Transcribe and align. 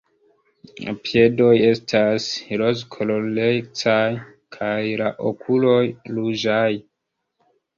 La 0.85 0.93
piedoj 1.07 1.49
estas 1.65 2.25
rozkolorecaj 2.61 4.01
kaj 4.57 4.81
la 5.03 5.13
okuloj 5.33 5.79
ruĝaj. 6.17 6.67